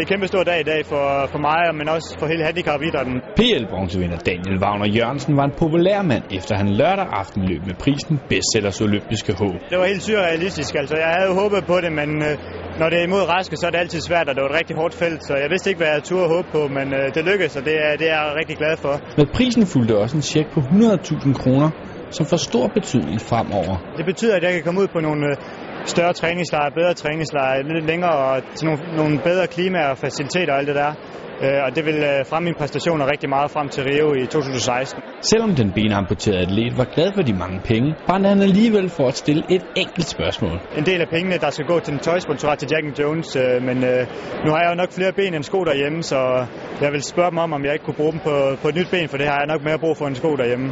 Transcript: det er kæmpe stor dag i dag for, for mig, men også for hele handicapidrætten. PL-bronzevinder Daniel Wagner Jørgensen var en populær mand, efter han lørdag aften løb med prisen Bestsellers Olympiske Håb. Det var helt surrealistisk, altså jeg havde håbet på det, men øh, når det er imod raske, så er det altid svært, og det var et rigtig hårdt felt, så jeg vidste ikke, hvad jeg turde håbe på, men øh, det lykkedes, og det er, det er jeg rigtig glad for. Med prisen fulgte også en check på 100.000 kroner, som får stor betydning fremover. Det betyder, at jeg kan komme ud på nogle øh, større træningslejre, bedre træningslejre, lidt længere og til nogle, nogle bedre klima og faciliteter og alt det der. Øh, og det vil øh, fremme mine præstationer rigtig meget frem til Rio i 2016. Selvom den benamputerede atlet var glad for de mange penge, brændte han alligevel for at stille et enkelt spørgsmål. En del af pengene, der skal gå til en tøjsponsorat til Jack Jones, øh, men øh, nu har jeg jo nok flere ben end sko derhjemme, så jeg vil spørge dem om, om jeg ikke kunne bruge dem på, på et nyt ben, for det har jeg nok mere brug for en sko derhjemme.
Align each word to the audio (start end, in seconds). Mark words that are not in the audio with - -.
det 0.00 0.06
er 0.06 0.14
kæmpe 0.14 0.28
stor 0.34 0.44
dag 0.50 0.60
i 0.60 0.68
dag 0.72 0.80
for, 0.92 1.06
for 1.32 1.40
mig, 1.48 1.60
men 1.78 1.86
også 1.96 2.08
for 2.20 2.26
hele 2.32 2.42
handicapidrætten. 2.48 3.16
PL-bronzevinder 3.38 4.18
Daniel 4.30 4.56
Wagner 4.64 4.88
Jørgensen 4.96 5.32
var 5.40 5.46
en 5.50 5.56
populær 5.62 6.02
mand, 6.02 6.24
efter 6.38 6.52
han 6.60 6.68
lørdag 6.80 7.06
aften 7.20 7.42
løb 7.50 7.62
med 7.70 7.76
prisen 7.84 8.14
Bestsellers 8.30 8.80
Olympiske 8.86 9.32
Håb. 9.40 9.56
Det 9.70 9.78
var 9.80 9.86
helt 9.92 10.02
surrealistisk, 10.02 10.72
altså 10.80 10.96
jeg 11.04 11.10
havde 11.18 11.32
håbet 11.40 11.62
på 11.70 11.76
det, 11.84 11.92
men 12.00 12.10
øh, 12.28 12.32
når 12.80 12.88
det 12.90 12.98
er 13.00 13.04
imod 13.10 13.22
raske, 13.34 13.54
så 13.56 13.64
er 13.66 13.70
det 13.74 13.80
altid 13.84 14.00
svært, 14.08 14.26
og 14.28 14.34
det 14.34 14.42
var 14.42 14.50
et 14.52 14.58
rigtig 14.60 14.76
hårdt 14.80 14.94
felt, 15.02 15.20
så 15.28 15.32
jeg 15.42 15.48
vidste 15.52 15.66
ikke, 15.70 15.80
hvad 15.82 15.92
jeg 15.96 16.02
turde 16.10 16.28
håbe 16.34 16.48
på, 16.56 16.62
men 16.76 16.86
øh, 16.98 17.04
det 17.14 17.22
lykkedes, 17.30 17.56
og 17.58 17.64
det 17.68 17.74
er, 17.86 17.92
det 18.00 18.06
er 18.14 18.16
jeg 18.20 18.34
rigtig 18.40 18.56
glad 18.62 18.74
for. 18.84 18.94
Med 19.20 19.26
prisen 19.36 19.66
fulgte 19.74 19.92
også 20.02 20.16
en 20.20 20.26
check 20.32 20.46
på 20.54 20.60
100.000 20.60 21.32
kroner, 21.42 21.70
som 22.16 22.24
får 22.26 22.40
stor 22.50 22.66
betydning 22.78 23.20
fremover. 23.30 23.74
Det 23.98 24.04
betyder, 24.10 24.34
at 24.36 24.42
jeg 24.46 24.52
kan 24.52 24.62
komme 24.66 24.80
ud 24.82 24.88
på 24.96 25.00
nogle 25.00 25.22
øh, 25.30 25.36
større 25.84 26.12
træningslejre, 26.12 26.70
bedre 26.70 26.94
træningslejre, 26.94 27.62
lidt 27.62 27.86
længere 27.86 28.12
og 28.12 28.42
til 28.56 28.66
nogle, 28.66 28.82
nogle 28.96 29.18
bedre 29.24 29.46
klima 29.46 29.78
og 29.90 29.98
faciliteter 29.98 30.52
og 30.52 30.58
alt 30.58 30.68
det 30.68 30.76
der. 30.76 30.92
Øh, 31.44 31.60
og 31.66 31.76
det 31.76 31.84
vil 31.86 31.94
øh, 32.10 32.26
fremme 32.30 32.44
mine 32.44 32.58
præstationer 32.60 33.10
rigtig 33.12 33.28
meget 33.28 33.50
frem 33.50 33.68
til 33.68 33.82
Rio 33.84 34.14
i 34.22 34.26
2016. 34.26 35.02
Selvom 35.22 35.54
den 35.54 35.72
benamputerede 35.72 36.40
atlet 36.40 36.78
var 36.78 36.84
glad 36.84 37.12
for 37.14 37.22
de 37.22 37.32
mange 37.32 37.60
penge, 37.64 37.94
brændte 38.06 38.28
han 38.28 38.42
alligevel 38.42 38.88
for 38.88 39.06
at 39.08 39.16
stille 39.16 39.42
et 39.48 39.62
enkelt 39.76 40.08
spørgsmål. 40.08 40.56
En 40.78 40.86
del 40.86 41.00
af 41.00 41.08
pengene, 41.08 41.36
der 41.38 41.50
skal 41.50 41.66
gå 41.66 41.80
til 41.80 41.92
en 41.94 41.98
tøjsponsorat 41.98 42.58
til 42.58 42.68
Jack 42.72 42.98
Jones, 43.00 43.36
øh, 43.36 43.62
men 43.62 43.84
øh, 43.84 44.00
nu 44.44 44.50
har 44.50 44.60
jeg 44.62 44.70
jo 44.70 44.74
nok 44.74 44.92
flere 44.92 45.12
ben 45.12 45.34
end 45.34 45.44
sko 45.44 45.64
derhjemme, 45.64 46.02
så 46.02 46.46
jeg 46.80 46.92
vil 46.92 47.02
spørge 47.02 47.30
dem 47.30 47.38
om, 47.38 47.52
om 47.52 47.64
jeg 47.64 47.72
ikke 47.72 47.84
kunne 47.84 48.00
bruge 48.02 48.12
dem 48.12 48.20
på, 48.20 48.34
på 48.62 48.68
et 48.68 48.74
nyt 48.74 48.90
ben, 48.90 49.08
for 49.08 49.16
det 49.16 49.26
har 49.26 49.38
jeg 49.38 49.46
nok 49.46 49.62
mere 49.64 49.78
brug 49.78 49.96
for 49.96 50.06
en 50.06 50.14
sko 50.14 50.36
derhjemme. 50.36 50.68